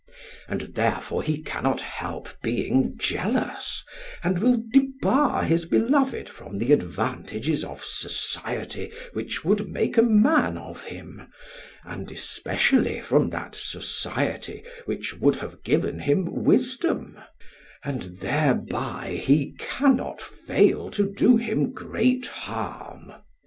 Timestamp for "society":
7.85-8.91, 13.53-14.63